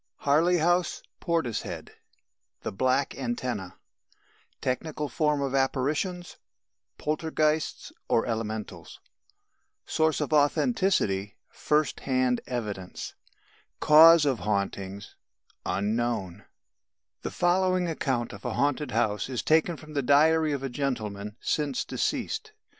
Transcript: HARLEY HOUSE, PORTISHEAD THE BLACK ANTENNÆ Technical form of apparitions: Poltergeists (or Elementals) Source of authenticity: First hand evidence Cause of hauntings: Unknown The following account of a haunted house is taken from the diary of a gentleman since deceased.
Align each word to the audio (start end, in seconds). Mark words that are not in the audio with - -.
HARLEY 0.21 0.57
HOUSE, 0.57 1.03
PORTISHEAD 1.19 1.91
THE 2.63 2.71
BLACK 2.71 3.11
ANTENNÆ 3.13 3.75
Technical 4.59 5.07
form 5.09 5.43
of 5.43 5.53
apparitions: 5.53 6.37
Poltergeists 6.97 7.91
(or 8.09 8.25
Elementals) 8.25 8.99
Source 9.85 10.19
of 10.19 10.33
authenticity: 10.33 11.35
First 11.49 11.99
hand 11.99 12.41
evidence 12.47 13.13
Cause 13.79 14.25
of 14.25 14.39
hauntings: 14.39 15.13
Unknown 15.67 16.45
The 17.21 17.29
following 17.29 17.87
account 17.87 18.33
of 18.33 18.43
a 18.43 18.53
haunted 18.55 18.89
house 18.89 19.29
is 19.29 19.43
taken 19.43 19.77
from 19.77 19.93
the 19.93 20.01
diary 20.01 20.51
of 20.51 20.63
a 20.63 20.67
gentleman 20.69 21.35
since 21.41 21.85
deceased. 21.85 22.53